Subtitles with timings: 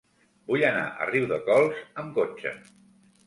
[0.51, 2.57] Vull anar a Riudecols amb cotxe.